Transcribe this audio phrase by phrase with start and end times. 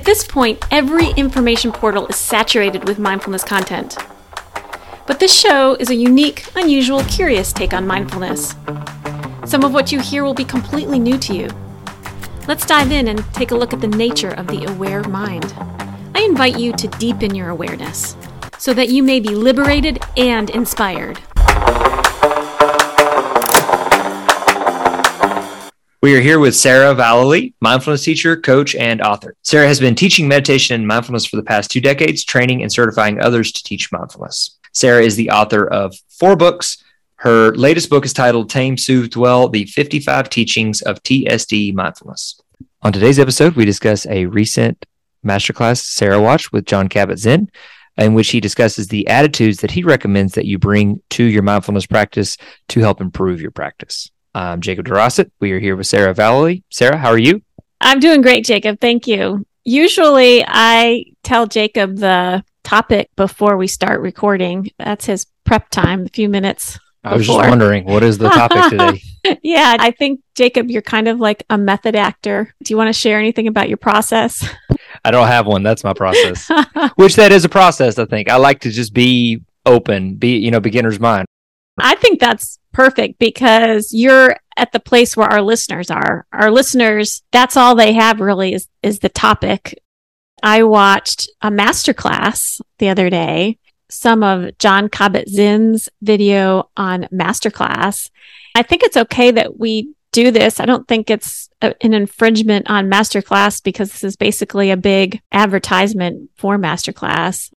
[0.00, 3.98] At this point, every information portal is saturated with mindfulness content.
[5.06, 8.54] But this show is a unique, unusual, curious take on mindfulness.
[9.44, 11.50] Some of what you hear will be completely new to you.
[12.48, 15.52] Let's dive in and take a look at the nature of the aware mind.
[16.14, 18.16] I invite you to deepen your awareness
[18.56, 21.20] so that you may be liberated and inspired.
[26.02, 29.36] We are here with Sarah Vallely, mindfulness teacher, coach, and author.
[29.42, 33.20] Sarah has been teaching meditation and mindfulness for the past two decades, training and certifying
[33.20, 34.58] others to teach mindfulness.
[34.72, 36.82] Sarah is the author of four books.
[37.16, 42.40] Her latest book is titled Tame, Soothe, Dwell The 55 Teachings of TSD Mindfulness.
[42.80, 44.86] On today's episode, we discuss a recent
[45.22, 47.50] masterclass Sarah watched with Jon Kabat-Zinn,
[47.98, 51.84] in which he discusses the attitudes that he recommends that you bring to your mindfulness
[51.84, 54.10] practice to help improve your practice.
[54.34, 55.30] I'm Jacob DeRosset.
[55.40, 56.62] We are here with Sarah Vallely.
[56.70, 57.42] Sarah, how are you?
[57.80, 58.80] I'm doing great, Jacob.
[58.80, 59.44] Thank you.
[59.64, 64.70] Usually I tell Jacob the topic before we start recording.
[64.78, 66.78] That's his prep time, a few minutes.
[67.02, 69.38] I was just wondering, what is the topic today?
[69.42, 72.54] yeah, I think, Jacob, you're kind of like a method actor.
[72.62, 74.46] Do you want to share anything about your process?
[75.04, 75.62] I don't have one.
[75.62, 76.48] That's my process,
[76.96, 78.28] which that is a process, I think.
[78.28, 81.26] I like to just be open, be, you know, beginner's mind.
[81.78, 86.26] I think that's perfect because you're at the place where our listeners are.
[86.32, 89.78] Our listeners, that's all they have really is, is the topic.
[90.42, 98.10] I watched a masterclass the other day, some of Jon Kabat-Zinn's video on masterclass.
[98.54, 100.58] I think it's okay that we do this.
[100.58, 105.20] I don't think it's a, an infringement on masterclass because this is basically a big
[105.32, 107.50] advertisement for masterclass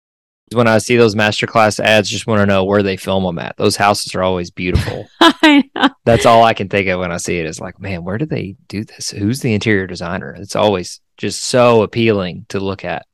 [0.52, 3.56] when I see those masterclass ads, just want to know where they film them at.
[3.56, 5.08] Those houses are always beautiful.
[6.04, 8.26] That's all I can think of when I see it is like, man, where do
[8.26, 9.10] they do this?
[9.10, 10.34] Who's the interior designer?
[10.38, 13.06] It's always just so appealing to look at.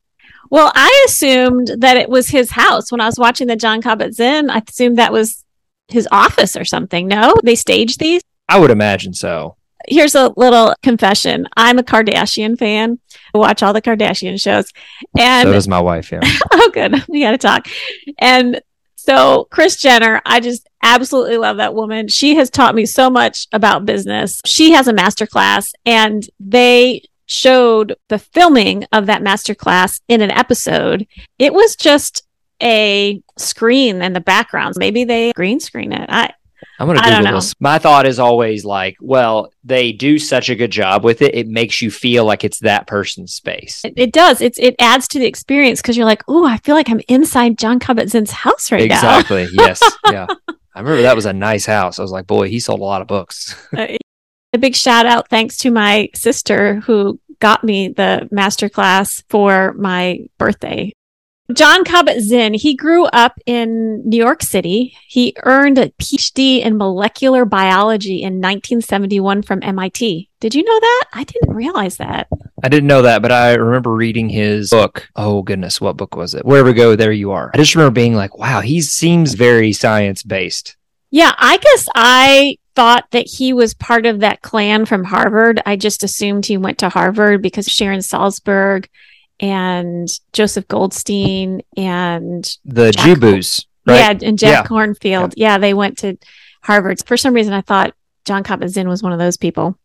[0.51, 4.51] Well, I assumed that it was his house when I was watching the Jon Kabat-Zinn.
[4.51, 5.45] I assumed that was
[5.89, 7.07] his office or something.
[7.07, 8.23] No, they staged these.
[8.49, 11.47] I would imagine so here's a little confession.
[11.57, 12.99] I'm a Kardashian fan.
[13.35, 14.73] I watch all the Kardashian shows.
[15.19, 16.21] And so does my wife, yeah.
[16.53, 17.05] oh good.
[17.09, 17.69] We gotta talk.
[18.19, 18.61] And
[18.97, 22.09] so Kris Jenner, I just absolutely love that woman.
[22.09, 24.41] She has taught me so much about business.
[24.45, 30.21] She has a master class and they showed the filming of that master class in
[30.21, 31.07] an episode.
[31.39, 32.27] It was just
[32.63, 34.75] a screen in the background.
[34.79, 36.09] Maybe they green screen it.
[36.09, 36.33] I
[36.79, 37.55] I'm gonna Google this.
[37.59, 41.35] My thought is always like, well, they do such a good job with it.
[41.35, 43.85] It makes you feel like it's that person's space.
[43.85, 44.41] It, it does.
[44.41, 47.59] It's it adds to the experience because you're like, oh, I feel like I'm inside
[47.59, 49.43] Jon Kabat-Zinn's house right exactly.
[49.43, 49.43] now.
[49.43, 49.57] Exactly.
[49.67, 49.99] yes.
[50.11, 50.27] Yeah.
[50.75, 51.99] I remember that was a nice house.
[51.99, 53.57] I was like, boy, he sold a lot of books.
[53.77, 53.97] uh,
[54.53, 59.73] a big shout out, thanks to my sister who got me the master class for
[59.75, 60.93] my birthday.
[61.55, 64.95] Jon Kabat-Zinn, he grew up in New York City.
[65.07, 70.29] He earned a PhD in molecular biology in 1971 from MIT.
[70.41, 71.05] Did you know that?
[71.15, 72.29] I didn't realize that.
[72.63, 75.09] I didn't know that, but I remember reading his book.
[75.17, 76.45] Oh goodness, what book was it?
[76.45, 77.51] Wherever go, there you are.
[77.55, 80.77] I just remember being like, wow, he seems very science based.
[81.11, 85.63] Yeah, I guess I thought that he was part of that clan from Harvard.
[85.65, 88.87] I just assumed he went to Harvard because Sharon Salzberg
[89.41, 93.65] and Joseph Goldstein and the Jibus.
[93.87, 94.21] Right?
[94.21, 94.69] Yeah, and Jack yeah.
[94.69, 95.35] Kornfield.
[95.37, 95.53] Yeah.
[95.53, 96.19] yeah, they went to
[96.63, 97.03] Harvard.
[97.07, 97.95] For some reason, I thought
[98.25, 99.79] Jon Kabat-Zinn was one of those people.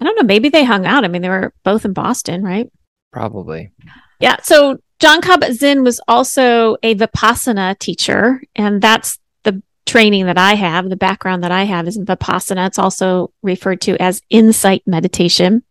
[0.00, 0.22] I don't know.
[0.22, 1.04] Maybe they hung out.
[1.04, 2.70] I mean, they were both in Boston, right?
[3.12, 3.70] Probably.
[4.18, 4.36] Yeah.
[4.42, 10.88] So Jon Kabat-Zinn was also a Vipassana teacher, and that's the training that I have.
[10.88, 12.68] The background that I have is in Vipassana.
[12.68, 15.62] It's also referred to as insight meditation.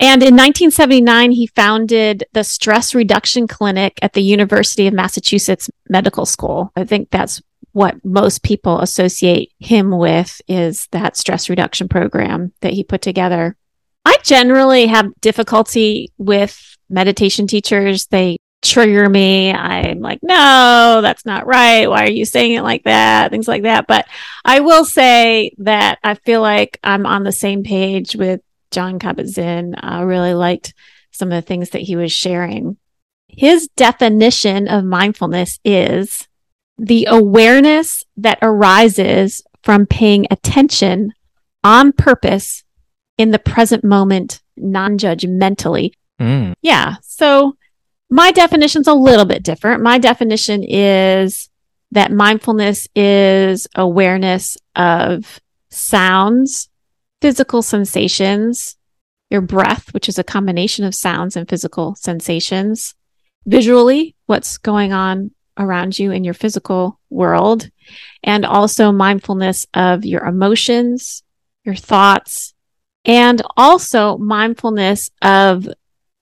[0.00, 6.24] And in 1979, he founded the Stress Reduction Clinic at the University of Massachusetts Medical
[6.24, 6.72] School.
[6.74, 12.72] I think that's what most people associate him with is that stress reduction program that
[12.72, 13.56] he put together.
[14.04, 18.06] I generally have difficulty with meditation teachers.
[18.06, 19.52] They trigger me.
[19.52, 21.88] I'm like, no, that's not right.
[21.88, 23.30] Why are you saying it like that?
[23.30, 23.86] Things like that.
[23.86, 24.06] But
[24.44, 28.40] I will say that I feel like I'm on the same page with
[28.70, 29.74] Jon Kabat-Zinn.
[29.78, 30.74] I really liked
[31.10, 32.76] some of the things that he was sharing.
[33.28, 36.26] His definition of mindfulness is
[36.78, 41.12] the awareness that arises from paying attention
[41.62, 42.64] on purpose
[43.18, 45.92] in the present moment, non judgmentally.
[46.18, 46.54] Mm.
[46.62, 46.96] Yeah.
[47.02, 47.56] So
[48.08, 49.82] my definition's a little bit different.
[49.82, 51.50] My definition is
[51.92, 56.69] that mindfulness is awareness of sounds,
[57.20, 58.76] physical sensations,
[59.30, 62.94] your breath, which is a combination of sounds and physical sensations,
[63.46, 67.70] visually, what's going on around you in your physical world,
[68.22, 71.22] and also mindfulness of your emotions,
[71.64, 72.54] your thoughts,
[73.04, 75.68] and also mindfulness of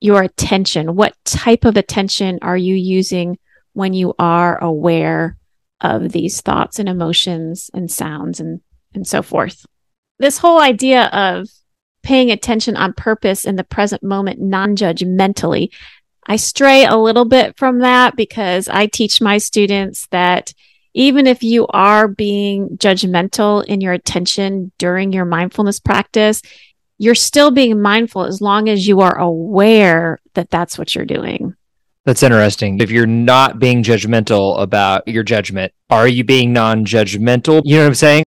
[0.00, 0.94] your attention.
[0.94, 3.38] What type of attention are you using
[3.72, 5.36] when you are aware
[5.80, 8.60] of these thoughts and emotions and sounds and,
[8.94, 9.64] and so forth?
[10.18, 11.48] This whole idea of
[12.02, 15.68] paying attention on purpose in the present moment, non judgmentally.
[16.26, 20.52] I stray a little bit from that because I teach my students that
[20.94, 26.42] even if you are being judgmental in your attention during your mindfulness practice,
[26.98, 31.54] you're still being mindful as long as you are aware that that's what you're doing.
[32.04, 32.80] That's interesting.
[32.80, 37.62] If you're not being judgmental about your judgment, are you being non judgmental?
[37.64, 38.24] You know what I'm saying?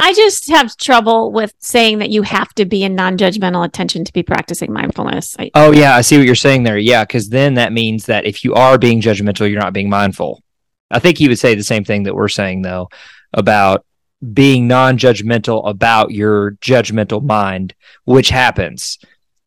[0.00, 4.04] I just have trouble with saying that you have to be in non judgmental attention
[4.04, 5.34] to be practicing mindfulness.
[5.38, 5.96] I- oh, yeah.
[5.96, 6.78] I see what you're saying there.
[6.78, 7.04] Yeah.
[7.04, 10.42] Because then that means that if you are being judgmental, you're not being mindful.
[10.90, 12.88] I think he would say the same thing that we're saying, though,
[13.32, 13.84] about
[14.32, 17.74] being non-judgmental about your judgmental mind
[18.04, 18.98] which happens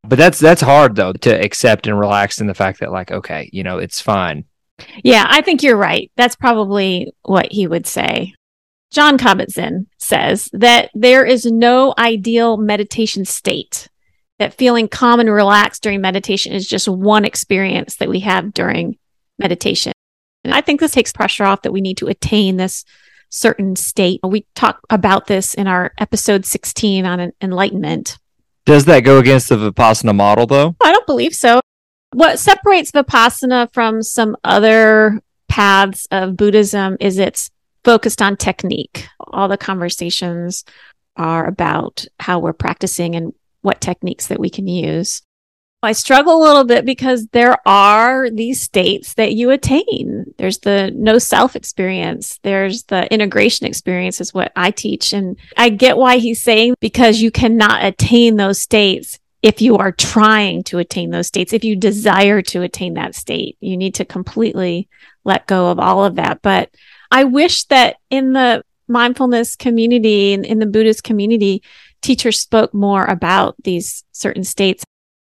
[0.04, 3.50] but that's that's hard though to accept and relax in the fact that like okay
[3.52, 4.46] you know it's fine
[5.04, 8.34] yeah i think you're right that's probably what he would say
[8.92, 13.88] jon kabat-zinn says that there is no ideal meditation state
[14.40, 18.98] that feeling calm and relaxed during meditation is just one experience that we have during
[19.40, 19.94] meditation
[20.44, 22.86] and i think this takes pressure off that we need to attain this
[23.32, 24.20] certain state.
[24.24, 28.20] We talk about this in our episode 16 on enlightenment.
[28.66, 30.76] Does that go against the Vipassana model though?
[30.84, 31.62] I don't believe so.
[32.14, 37.50] What separates Vipassana from some other paths of Buddhism is it's
[37.84, 39.08] focused on technique.
[39.20, 40.64] All the conversations
[41.16, 45.22] are about how we're practicing and what techniques that we can use.
[45.84, 50.26] I struggle a little bit because there are these states that you attain.
[50.38, 52.40] There's the no self experience.
[52.44, 55.12] There's the integration experience is what I teach.
[55.12, 59.92] And I get why he's saying because you cannot attain those states if you are
[59.92, 61.52] trying to attain those states.
[61.52, 64.88] If you desire to attain that state, you need to completely
[65.24, 66.44] let go of all of that.
[66.44, 66.70] But
[67.12, 71.62] I wish that in the mindfulness community and in the Buddhist community,
[72.02, 74.84] teachers spoke more about these certain states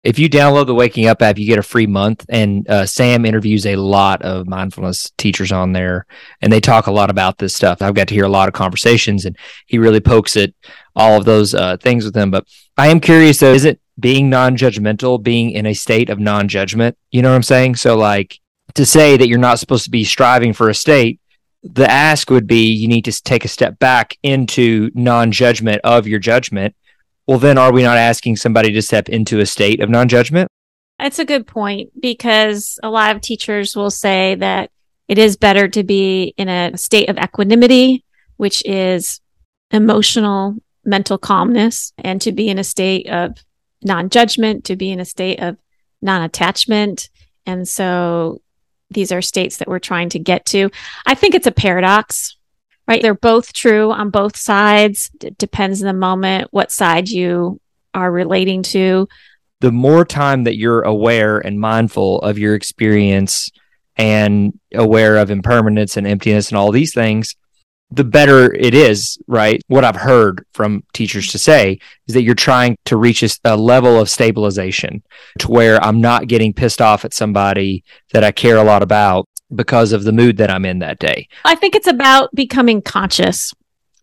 [0.04, 2.24] if you download the Waking Up app, you get a free month.
[2.28, 6.06] And uh, Sam interviews a lot of mindfulness teachers on there,
[6.40, 7.82] and they talk a lot about this stuff.
[7.82, 9.36] I've got to hear a lot of conversations, and
[9.66, 10.54] he really pokes at
[10.94, 12.30] all of those uh, things with them.
[12.30, 12.46] But
[12.76, 16.48] I am curious though, is it being non judgmental, being in a state of non
[16.48, 16.96] judgment?
[17.10, 17.76] You know what I'm saying?
[17.76, 18.38] So, like,
[18.74, 21.20] to say that you're not supposed to be striving for a state,
[21.70, 26.06] the ask would be you need to take a step back into non judgment of
[26.06, 26.74] your judgment
[27.28, 30.50] well, then are we not asking somebody to step into a state of non judgment?
[30.98, 34.70] That's a good point because a lot of teachers will say that
[35.08, 38.02] it is better to be in a state of equanimity,
[38.38, 39.20] which is
[39.70, 40.56] emotional,
[40.86, 43.44] mental calmness, and to be in a state of
[43.82, 45.58] non judgment, to be in a state of
[46.00, 47.10] non attachment.
[47.44, 48.40] And so
[48.90, 50.70] these are states that we're trying to get to.
[51.06, 52.38] I think it's a paradox
[52.88, 53.02] right?
[53.02, 55.10] They're both true on both sides.
[55.22, 57.60] It depends on the moment, what side you
[57.94, 59.06] are relating to.
[59.60, 63.50] The more time that you're aware and mindful of your experience
[63.96, 67.36] and aware of impermanence and emptiness and all these things,
[67.90, 69.62] the better it is, right?
[69.68, 73.98] What I've heard from teachers to say is that you're trying to reach a, level
[73.98, 75.02] of stabilization
[75.38, 79.26] to where I'm not getting pissed off at somebody that I care a lot about
[79.54, 81.28] because of the mood that I'm in that day.
[81.44, 83.54] I think it's about becoming conscious,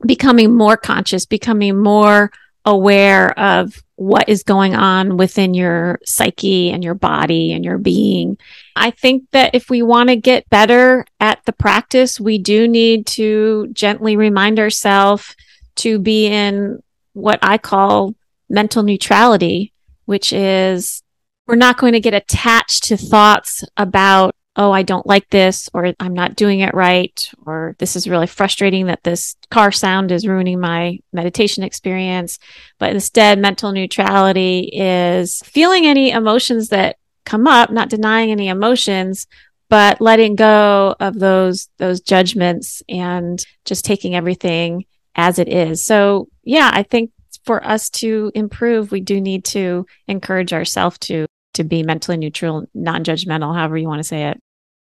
[0.05, 2.31] becoming more conscious, becoming more
[2.65, 8.37] aware of what is going on within your psyche and your body and your being.
[8.75, 13.07] I think that if we want to get better at the practice, we do need
[13.07, 15.35] to gently remind ourselves
[15.77, 16.81] to be in
[17.13, 18.15] what I call
[18.49, 19.73] mental neutrality,
[20.05, 21.01] which is
[21.47, 25.93] we're not going to get attached to thoughts about oh, I don't like this, or
[25.99, 30.27] I'm not doing it right, or this is really frustrating that this car sound is
[30.27, 32.39] ruining my meditation experience.
[32.79, 39.27] But instead, mental neutrality is feeling any emotions that come up, not denying any emotions,
[39.67, 44.85] but letting go of those, those judgments and just taking everything
[45.15, 45.83] as it is.
[45.83, 47.11] So yeah, I think
[47.43, 52.65] for us to improve, we do need to encourage ourselves to to be mentally neutral,
[52.73, 54.39] non-judgmental, however you want to say it.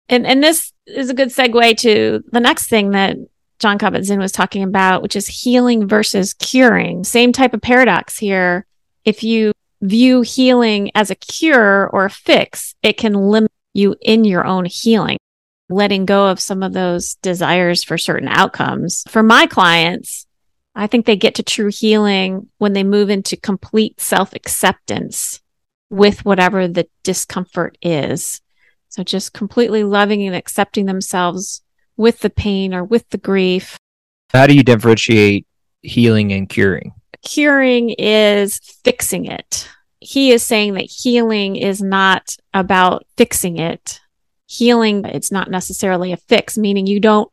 [0.08, 3.16] And and this is a good segue to the next thing that
[3.58, 7.04] Jon Kabat-Zinn was talking about, which is healing versus curing.
[7.04, 8.66] Same type of paradox here.
[9.04, 14.25] If you view healing as a cure or a fix, it can limit you in
[14.25, 15.18] your own healing,
[15.68, 19.02] letting go of some of those desires for certain outcomes.
[19.08, 20.26] For my clients,
[20.75, 25.40] I think they get to true healing when they move into complete self acceptance
[25.90, 28.40] with whatever the discomfort is.
[28.88, 31.62] So just completely loving and accepting themselves
[31.97, 33.76] with the pain or with the grief.
[34.30, 35.47] How do you differentiate
[35.83, 36.92] healing and curing?
[37.23, 39.68] Curing is fixing it.
[40.00, 44.00] He is saying that healing is not about fixing it.
[44.47, 47.30] Healing, it's not necessarily a fix, meaning you don't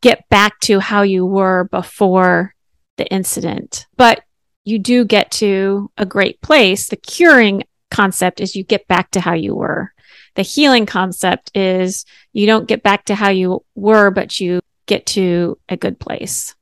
[0.00, 2.54] get back to how you were before
[2.96, 4.22] the incident, but
[4.64, 6.88] you do get to a great place.
[6.88, 9.92] The curing concept is you get back to how you were.
[10.34, 15.06] The healing concept is you don't get back to how you were, but you get
[15.06, 16.54] to a good place.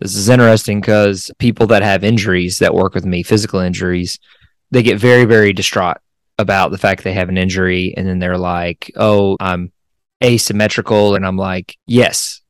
[0.00, 4.18] This is interesting because people that have injuries that work with me, physical injuries,
[4.70, 5.98] they get very, very distraught
[6.38, 7.94] about the fact they have an injury.
[7.96, 9.72] And then they're like, oh, I'm
[10.22, 11.14] asymmetrical.
[11.14, 12.40] And I'm like, yes,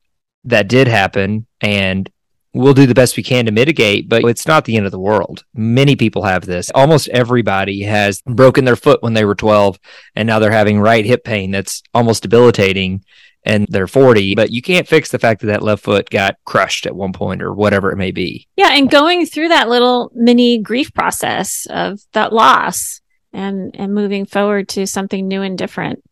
[0.45, 1.47] that did happen.
[1.61, 2.11] And
[2.55, 4.99] we'll do the best we can to mitigate, but it's not the end of the
[4.99, 5.45] world.
[5.55, 6.71] Many people have this.
[6.75, 9.79] Almost everybody has broken their foot when they were 12
[10.15, 13.05] and now they're having right hip pain that's almost debilitating
[13.45, 16.87] and they're 40, but you can't fix the fact that that left foot got crushed
[16.87, 18.49] at one point or whatever it may be.
[18.57, 18.71] Yeah.
[18.73, 23.03] And going through that little mini grief process of that loss
[23.35, 26.03] and, and moving forward to something new and different.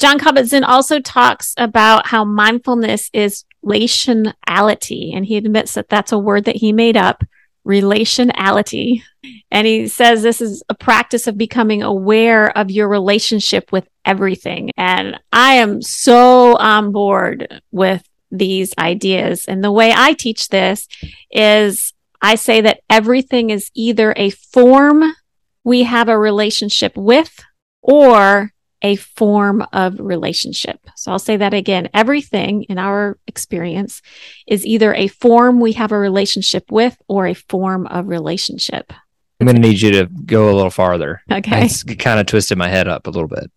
[0.00, 5.14] Jon Kabat-Zinn also talks about how mindfulness is relationality.
[5.14, 7.22] And he admits that that's a word that he made up,
[7.66, 9.02] relationality.
[9.50, 14.70] And he says this is a practice of becoming aware of your relationship with everything.
[14.78, 19.44] And I am so on board with these ideas.
[19.44, 20.88] And the way I teach this
[21.30, 21.92] is
[22.22, 25.14] I say that everything is either a form
[25.62, 27.44] we have a relationship with
[27.82, 30.80] or a form of relationship.
[30.96, 31.88] So I'll say that again.
[31.92, 34.02] Everything in our experience
[34.46, 38.92] is either a form we have a relationship with or a form of relationship.
[39.40, 41.22] I'm going to need you to go a little farther.
[41.30, 41.64] Okay.
[41.64, 43.50] It's kind of twisted my head up a little bit.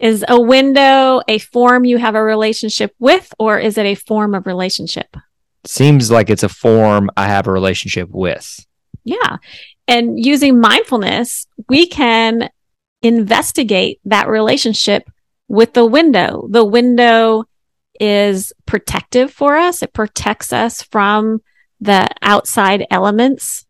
[0.00, 4.34] Is a window a form you have a relationship with, or is it a form
[4.34, 5.16] of relationship?
[5.64, 8.66] Seems like it's a form I have a relationship with.
[9.04, 9.36] Yeah.
[9.86, 12.50] And using mindfulness, we can
[13.02, 15.08] investigate that relationship
[15.48, 16.46] with the window.
[16.50, 17.44] The window
[18.00, 19.82] is protective for us.
[19.82, 21.40] It protects us from
[21.80, 23.64] the outside elements.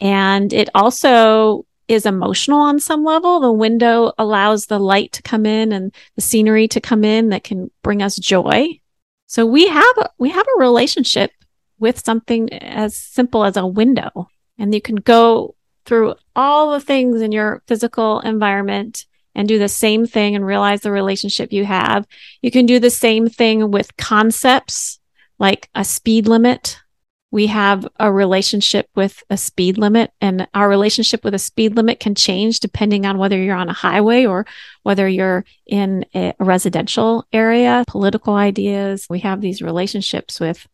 [0.00, 3.40] And it also is emotional on some level.
[3.40, 7.44] The window allows the light to come in and the scenery to come in that
[7.44, 8.80] can bring us joy.
[9.26, 11.32] So we have, we have a relationship
[11.78, 17.20] with something as simple as a window and you can go through all the things
[17.20, 22.06] in your physical environment and do the same thing and realize the relationship you have.
[22.42, 24.98] You can do the same thing with concepts
[25.38, 26.78] like a speed limit.
[27.32, 32.00] We have a relationship with a speed limit and our relationship with a speed limit
[32.00, 34.46] can change depending on whether you're on a highway or
[34.82, 39.06] whether you're in a residential area, political ideas.
[39.08, 40.66] We have these relationships with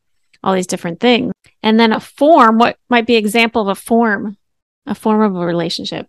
[0.43, 1.33] all these different things.
[1.63, 4.39] And then a form, what might be example of a form
[4.87, 6.09] a form of a relationship.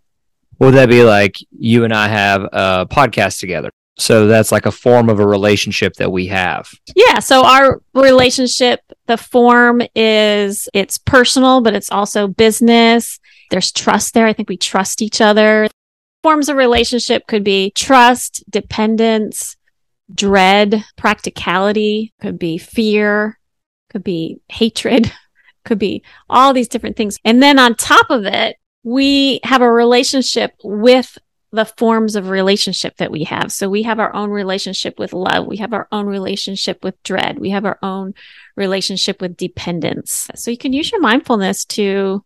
[0.58, 3.70] Would that be like you and I have a podcast together?
[3.98, 6.70] So that's like a form of a relationship that we have.
[6.94, 7.18] Yeah.
[7.18, 13.18] So our relationship, the form is it's personal, but it's also business.
[13.50, 14.26] There's trust there.
[14.26, 15.68] I think we trust each other.
[16.22, 19.56] Forms of relationship could be trust, dependence,
[20.12, 23.38] dread, practicality, could be fear,
[23.90, 25.12] could be hatred,
[25.64, 27.18] could be all these different things.
[27.24, 28.56] And then on top of it,
[28.88, 31.18] we have a relationship with
[31.52, 33.52] the forms of relationship that we have.
[33.52, 35.46] So we have our own relationship with love.
[35.46, 37.38] We have our own relationship with dread.
[37.38, 38.14] We have our own
[38.56, 40.30] relationship with dependence.
[40.34, 42.24] So you can use your mindfulness to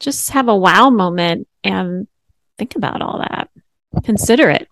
[0.00, 2.06] just have a wow moment and
[2.58, 3.48] think about all that.
[4.04, 4.68] Consider it.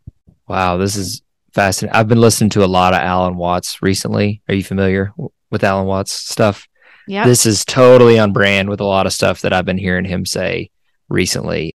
[0.47, 1.23] Wow, this is
[1.55, 1.99] fascinating.
[1.99, 4.43] I've been listening to a lot of Alan Watts recently.
[4.47, 5.15] Are you familiar
[5.51, 6.69] with Alan Watts stuff?
[7.07, 7.25] Yeah.
[7.25, 10.27] This is totally on brand with a lot of stuff that I've been hearing him
[10.27, 10.71] say
[11.11, 11.75] recently.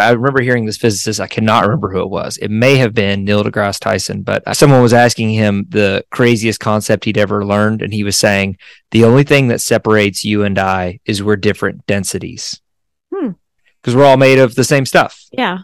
[0.00, 1.20] I remember hearing this physicist.
[1.20, 2.38] I cannot remember who it was.
[2.38, 7.04] It may have been Neil deGrasse Tyson, but someone was asking him the craziest concept
[7.04, 7.82] he'd ever learned.
[7.82, 8.56] And he was saying,
[8.90, 12.58] the only thing that separates you and I is we're different densities.
[13.14, 13.32] Hmm.
[13.82, 15.26] Because we're all made of the same stuff.
[15.30, 15.58] Yeah.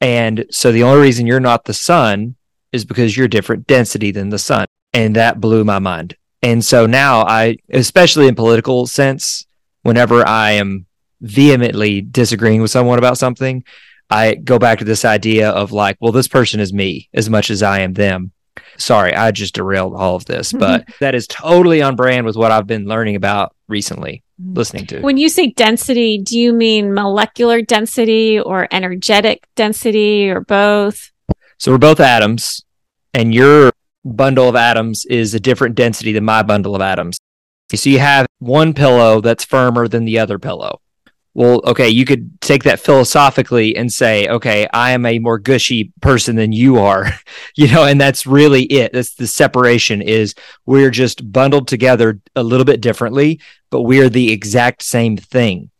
[0.00, 2.36] And so the only reason you're not the sun
[2.70, 4.66] is because you're different density than the sun.
[4.92, 6.16] And that blew my mind.
[6.42, 9.46] And so now I, especially in political sense,
[9.82, 10.86] whenever I am
[11.24, 13.64] vehemently disagreeing with someone about something,
[14.10, 17.50] I go back to this idea of like, well, this person is me as much
[17.50, 18.32] as I am them.
[18.76, 20.58] Sorry, I just derailed all of this, mm-hmm.
[20.58, 24.54] but that is totally on brand with what I've been learning about recently, mm-hmm.
[24.54, 25.00] listening to.
[25.00, 31.10] When you say density, do you mean molecular density or energetic density or both?
[31.58, 32.64] So we're both atoms,
[33.14, 33.72] and your
[34.04, 37.18] bundle of atoms is a different density than my bundle of atoms.
[37.74, 40.80] So you have one pillow that's firmer than the other pillow.
[41.34, 45.92] Well, okay, you could take that philosophically and say, okay, I am a more gushy
[46.00, 47.08] person than you are,
[47.56, 48.92] you know, and that's really it.
[48.92, 54.32] That's the separation is we're just bundled together a little bit differently, but we're the
[54.32, 55.70] exact same thing.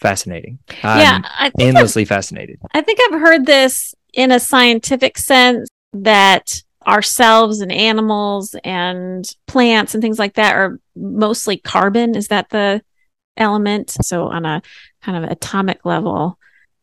[0.00, 0.58] Fascinating.
[0.82, 2.58] yeah, I'm I think endlessly fascinated.
[2.72, 9.94] I think I've heard this in a scientific sense that ourselves and animals and plants
[9.94, 12.16] and things like that are mostly carbon.
[12.16, 12.82] Is that the
[13.36, 13.96] element?
[14.02, 14.62] So on a
[15.02, 16.38] kind of atomic level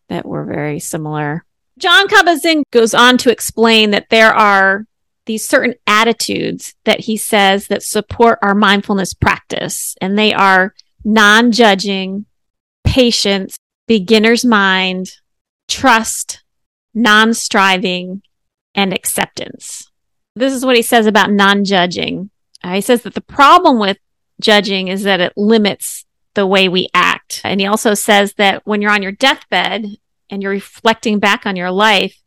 [0.10, 1.46] that we're very similar.
[1.78, 4.86] Jon Kabat-Zinn goes on to explain that there are
[5.26, 10.74] these certain attitudes that he says that support our mindfulness practice and they are
[11.06, 12.26] non-judging,
[12.84, 13.56] patience,
[13.88, 15.12] beginner's mind,
[15.68, 16.44] trust,
[16.94, 18.22] non-striving,
[18.76, 19.90] and acceptance.
[20.36, 22.30] This is what he says about non-judging.
[22.64, 23.98] Uh, he says that the problem with
[24.42, 27.42] judging is that it limits the way we act.
[27.44, 29.86] And he also says that when you're on your deathbed
[30.30, 32.18] and you're reflecting back on your life,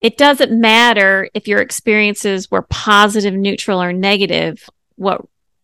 [0.00, 4.68] it doesn't matter if your experiences were positive, neutral, or negative.
[4.96, 5.22] What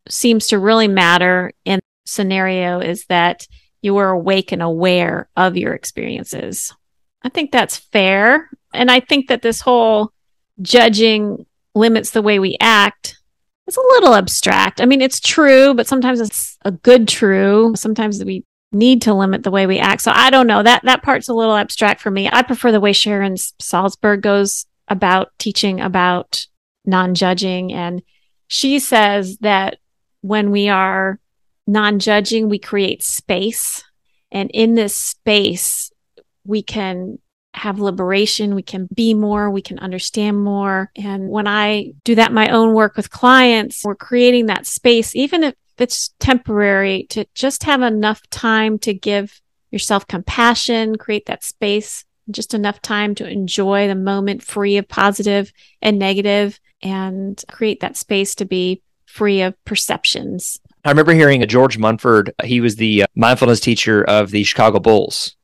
[0.08, 3.46] seems to really matter in scenario is that
[3.80, 6.74] you were awake and aware of your experiences.
[7.22, 8.50] I think that's fair.
[8.74, 10.12] And I think that this whole
[10.60, 13.18] judging limits the way we act
[13.66, 14.80] is a little abstract.
[14.80, 17.74] I mean, it's true, but sometimes it's a good true.
[17.76, 20.02] Sometimes we need to limit the way we act.
[20.02, 20.62] So I don't know.
[20.62, 22.28] That that part's a little abstract for me.
[22.32, 26.46] I prefer the way Sharon Salzberg goes about teaching about
[26.84, 28.02] non-judging and
[28.48, 29.78] she says that
[30.20, 31.18] when we are
[31.66, 33.82] non-judging, we create space
[34.30, 35.90] and in this space
[36.44, 37.18] we can
[37.56, 38.54] have liberation.
[38.54, 39.50] We can be more.
[39.50, 40.90] We can understand more.
[40.94, 45.42] And when I do that, my own work with clients, we're creating that space, even
[45.42, 49.40] if it's temporary to just have enough time to give
[49.70, 55.52] yourself compassion, create that space, just enough time to enjoy the moment free of positive
[55.82, 60.60] and negative and create that space to be free of perceptions.
[60.84, 62.32] I remember hearing a George Mumford.
[62.44, 65.36] He was the uh, mindfulness teacher of the Chicago Bulls.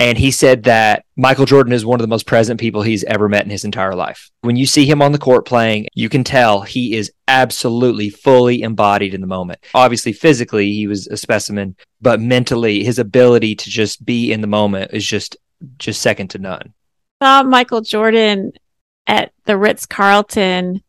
[0.00, 3.28] And he said that Michael Jordan is one of the most present people he's ever
[3.28, 4.30] met in his entire life.
[4.42, 8.62] When you see him on the court playing, you can tell he is absolutely fully
[8.62, 9.58] embodied in the moment.
[9.74, 14.46] Obviously, physically, he was a specimen, but mentally, his ability to just be in the
[14.46, 15.36] moment is just
[15.78, 16.74] just second to none.
[17.20, 18.52] Saw Michael Jordan
[19.08, 20.82] at the Ritz Carlton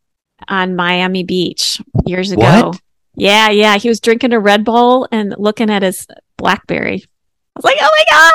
[0.48, 2.42] on Miami Beach years ago.
[2.42, 2.82] What?
[3.16, 3.78] Yeah, yeah.
[3.78, 6.06] He was drinking a Red Bull and looking at his
[6.38, 7.04] Blackberry.
[7.56, 8.34] I was like, oh my God.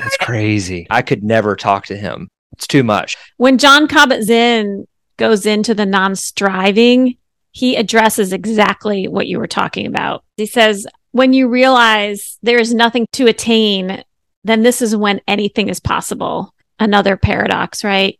[0.00, 0.86] That's crazy.
[0.90, 2.28] I could never talk to him.
[2.52, 3.16] It's too much.
[3.36, 4.86] When Jon Kabat-Zinn
[5.16, 7.16] goes into the non-striving,
[7.52, 10.24] he addresses exactly what you were talking about.
[10.36, 14.04] He says, when you realize there is nothing to attain,
[14.44, 16.54] then this is when anything is possible.
[16.78, 18.19] Another paradox, right?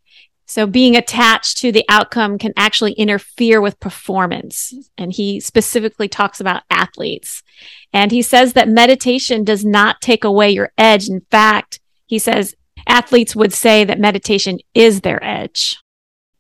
[0.51, 4.75] So being attached to the outcome can actually interfere with performance.
[4.99, 7.45] And he specifically talks about athletes.
[7.93, 11.09] And he says that meditation does not take away your edge.
[11.09, 12.57] In fact, he says
[12.89, 15.79] athletes would say that meditation is their edge.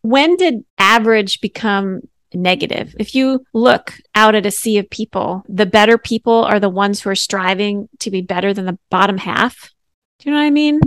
[0.02, 2.00] When did average become
[2.34, 2.96] negative?
[2.98, 7.00] If you look out at a sea of people, the better people are the ones
[7.00, 9.70] who are striving to be better than the bottom half.
[10.18, 10.80] Do you know what I mean?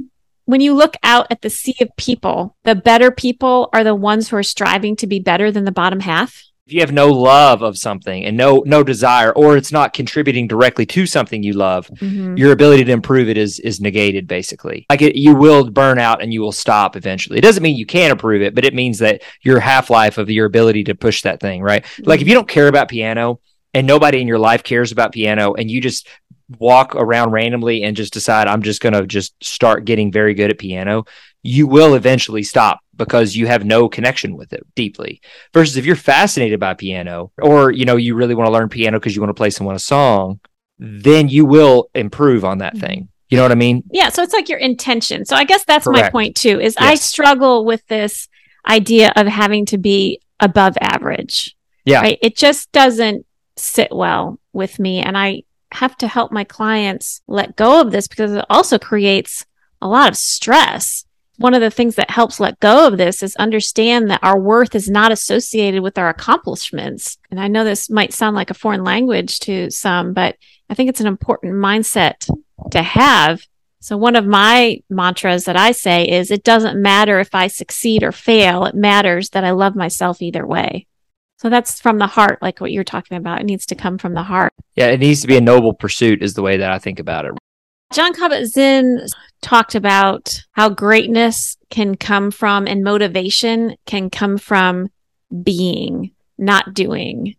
[0.45, 4.29] When you look out at the sea of people, the better people are the ones
[4.29, 6.43] who are striving to be better than the bottom half.
[6.65, 10.47] If you have no love of something and no no desire, or it's not contributing
[10.47, 12.37] directly to something you love, Mm-hmm.
[12.37, 14.85] your ability to improve it is is negated basically.
[14.89, 17.37] Like it, you will burn out and you will stop eventually.
[17.37, 20.29] It doesn't mean you can't improve it, but it means that your half life of
[20.29, 21.83] your ability to push that thing, right?
[21.99, 23.41] Like if you don't care about piano
[23.73, 26.07] and nobody in your life cares about piano and you just
[26.59, 30.49] walk around randomly and just decide I'm just going to just start getting very good
[30.49, 31.05] at piano,
[31.41, 35.21] you will eventually stop because you have no connection with it deeply.
[35.53, 38.99] Versus if you're fascinated by piano or you know you really want to learn piano
[38.99, 40.39] because you want to play someone a song,
[40.79, 42.85] then you will improve on that mm-hmm.
[42.85, 43.09] thing.
[43.29, 43.83] You know what I mean?
[43.91, 45.25] Yeah, so it's like your intention.
[45.25, 46.59] So I guess that's my point too.
[46.59, 48.27] Is I struggle with this
[48.67, 51.55] idea of having to be above average.
[51.85, 52.01] Yeah.
[52.01, 52.19] Right?
[52.21, 57.55] It just doesn't sit well with me and I have to help my clients let
[57.55, 59.45] go of this because it also creates
[59.81, 61.05] a lot of stress.
[61.37, 64.75] One of the things that helps let go of this is understand that our worth
[64.75, 67.17] is not associated with our accomplishments.
[67.31, 70.37] And I know this might sound like a foreign language to some, but
[70.69, 72.29] I think it's an important mindset
[72.71, 73.41] to have.
[73.79, 78.03] So one of my mantras that I say is it doesn't matter if I succeed
[78.03, 78.65] or fail.
[78.65, 80.87] It matters that I love myself either way.
[81.43, 83.41] So that's from the heart, like what you're talking about.
[83.41, 84.53] It needs to come from the heart.
[84.75, 87.25] Yeah, it needs to be a noble pursuit, is the way that I think about
[87.25, 87.33] it.
[87.91, 89.05] Jon Kabat-Zinn
[89.41, 94.87] talked about how greatness can come from and motivation can come from
[95.43, 97.35] being, not doing.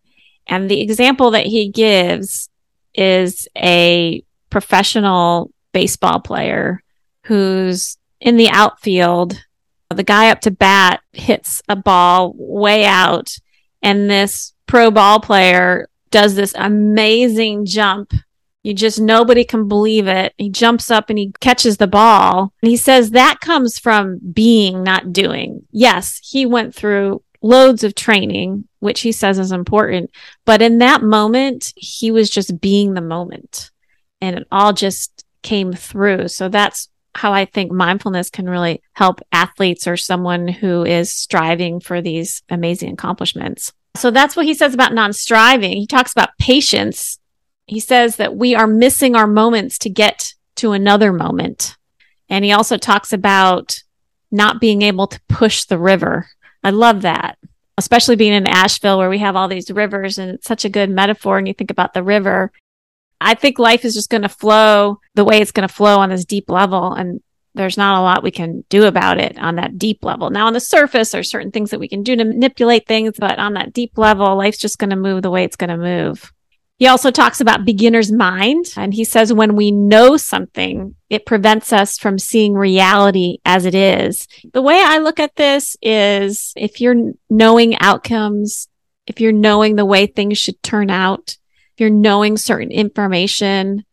[0.47, 2.51] And the example that he gives
[2.95, 6.83] is a professional baseball player
[7.23, 9.43] who's in the outfield.
[9.88, 13.35] The guy up to bat hits a ball way out,
[13.85, 18.12] and this pro ball player does this amazing jump
[18.64, 20.33] you just, nobody can believe it.
[20.38, 22.55] He jumps up and he catches the ball.
[22.62, 25.66] And he says that comes from being, not doing.
[25.70, 30.11] Yes, he went through loads of training, which he says is important.
[30.47, 33.70] But in that moment, he was just being the moment
[34.23, 36.29] and it all just came through.
[36.29, 41.81] So that's how I think mindfulness can really help athletes or someone who is striving
[41.81, 43.72] for these amazing accomplishments.
[43.96, 45.77] So that's what he says about non striving.
[45.77, 47.18] He talks about patience
[47.66, 51.77] he says that we are missing our moments to get to another moment.
[52.29, 53.83] And he also talks about
[54.31, 56.29] not being able to push the river.
[56.62, 57.38] I love that,
[57.79, 60.90] especially being in Asheville where we have all these rivers and it's such a good
[60.90, 61.38] metaphor.
[61.38, 62.53] And you think about the river.
[63.20, 66.11] I think life is just going to flow the way it's going to flow on
[66.11, 66.92] this deep level.
[66.92, 67.20] And
[67.55, 70.31] there's not a lot we can do about it on that deep level.
[70.31, 73.38] Now, on the surface, there's certain things that we can do to manipulate things, but
[73.38, 76.33] on that deep level, life's just going to move the way it's going to move.
[76.77, 78.66] He also talks about beginner's mind.
[78.77, 83.74] And he says when we know something, it prevents us from seeing reality as it
[83.74, 84.27] is.
[84.53, 88.68] The way I look at this is if you're knowing outcomes,
[89.07, 91.37] if you're knowing the way things should turn out,
[91.74, 93.84] if you're knowing certain information,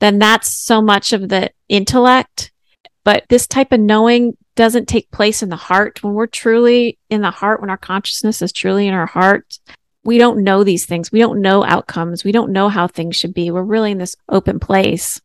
[0.00, 2.52] then that's so much of the intellect.
[3.02, 6.02] But this type of knowing doesn't take place in the heart.
[6.02, 9.58] When we're truly in the heart, when our consciousness is truly in our heart,
[10.04, 11.10] we don't know these things.
[11.10, 12.24] We don't know outcomes.
[12.24, 13.50] We don't know how things should be.
[13.50, 15.20] We're really in this open place.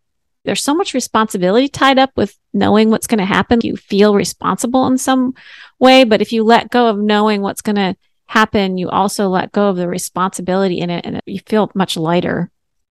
[0.45, 3.60] There's so much responsibility tied up with knowing what's going to happen.
[3.63, 5.34] You feel responsible in some
[5.80, 7.95] way, but if you let go of knowing what's going to
[8.28, 12.52] happen, you also let go of the responsibility in it and you feel much lighter.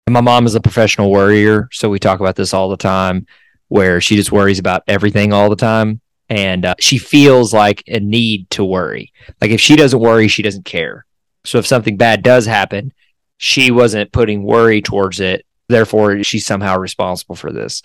[0.08, 1.68] My mom is a professional worrier.
[1.72, 3.26] So we talk about this all the time
[3.68, 6.00] where she just worries about everything all the time.
[6.28, 9.12] And uh, she feels like a need to worry.
[9.40, 11.04] Like if she doesn't worry, she doesn't care.
[11.44, 12.92] So if something bad does happen,
[13.38, 15.44] she wasn't putting worry towards it.
[15.68, 17.82] Therefore, she's somehow responsible for this.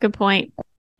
[0.00, 0.52] Good point.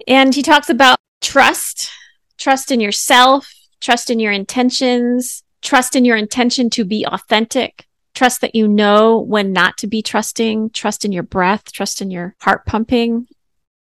[0.08, 1.90] And he talks about trust,
[2.38, 8.40] trust in yourself, trust in your intentions, trust in your intention to be authentic, trust
[8.42, 12.36] that you know when not to be trusting, trust in your breath, trust in your
[12.40, 13.26] heart pumping,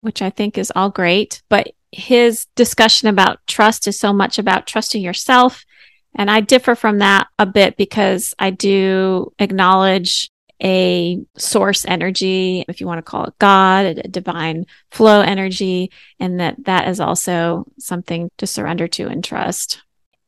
[0.01, 1.43] which I think is all great.
[1.51, 5.67] But his discussion about trust is so much about trusting yourself
[6.15, 10.31] and I differ from that a bit because I do acknowledge
[10.63, 15.91] a source energy, if you want to call it God, a divine flow energy,
[16.21, 19.82] and that that is also something to surrender to and trust.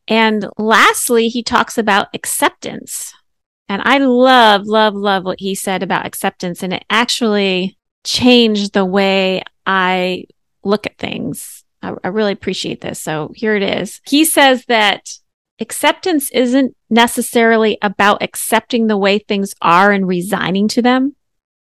[0.07, 3.15] And lastly, he talks about acceptance.
[3.69, 6.63] And I love, love, love what he said about acceptance.
[6.63, 10.25] And it actually changed the way I
[10.63, 11.65] look at things.
[11.83, 13.01] I, I really appreciate this.
[13.01, 14.01] So here it is.
[14.07, 15.09] He says that
[15.59, 21.17] acceptance isn't necessarily about accepting the way things are and resigning to them.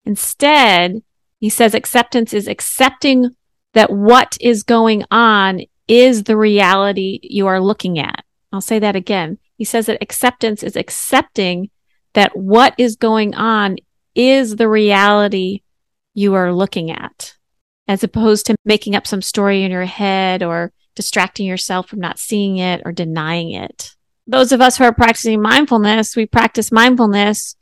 [0.06, 1.02] Instead,
[1.40, 3.36] he says acceptance is accepting
[3.74, 8.24] that what is going on is the reality you are looking at.
[8.54, 9.40] I'll say that again.
[9.58, 11.72] He says that acceptance is accepting
[12.14, 13.78] that what is going on
[14.14, 15.62] is the reality
[16.14, 17.36] you are looking at,
[17.88, 22.20] as opposed to making up some story in your head or distracting yourself from not
[22.20, 23.96] seeing it or denying it.
[24.28, 27.56] Those of us who are practicing mindfulness, we practice mindfulness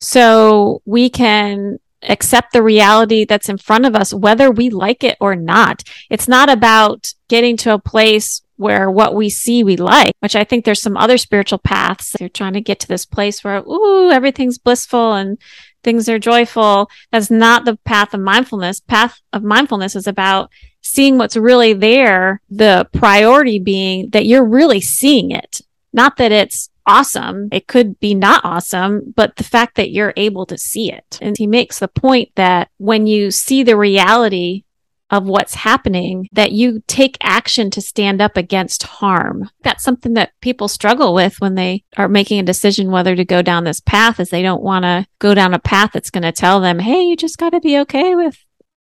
[0.00, 5.18] so we can accept the reality that's in front of us, whether we like it
[5.20, 5.82] or not.
[6.08, 10.44] It's not about getting to a place where what we see we like, which I
[10.44, 12.14] think there's some other spiritual paths.
[12.20, 15.38] You're trying to get to this place where, ooh, everything's blissful and
[15.82, 16.90] things are joyful.
[17.12, 18.80] That's not the path of mindfulness.
[18.80, 20.50] Path of mindfulness is about
[20.82, 25.60] seeing what's really there, the priority being that you're really seeing it.
[25.92, 27.48] Not that it's awesome.
[27.52, 31.18] It could be not awesome, but the fact that you're able to see it.
[31.20, 34.64] And he makes the point that when you see the reality
[35.10, 39.50] of what's happening that you take action to stand up against harm.
[39.62, 43.42] That's something that people struggle with when they are making a decision whether to go
[43.42, 46.32] down this path is they don't want to go down a path that's going to
[46.32, 48.36] tell them, Hey, you just got to be okay with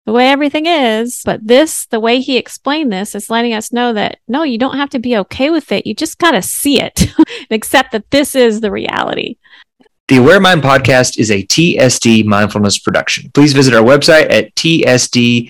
[0.05, 1.21] the way everything is.
[1.23, 4.77] But this, the way he explained this is letting us know that no, you don't
[4.77, 5.85] have to be okay with it.
[5.85, 9.37] You just got to see it and accept that this is the reality.
[10.11, 13.31] The Aware Mind podcast is a TSD mindfulness production.
[13.33, 15.47] Please visit our website at tsdmind.org.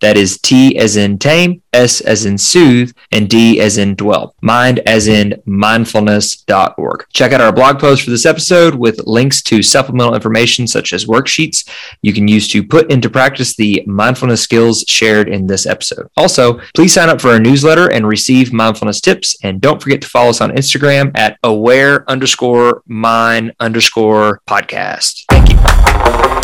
[0.00, 4.34] That is T as in tame, S as in soothe, and D as in dwell.
[4.40, 7.06] Mind as in mindfulness.org.
[7.12, 11.06] Check out our blog post for this episode with links to supplemental information such as
[11.06, 11.64] worksheets
[12.02, 16.08] you can use to put into practice the mindfulness skills shared in this episode.
[16.16, 19.36] Also, please sign up for our newsletter and receive mindfulness tips.
[19.44, 23.27] And don't forget to follow us on Instagram at aware underscore mind
[23.60, 25.24] underscore podcast.
[25.28, 26.37] Thank you.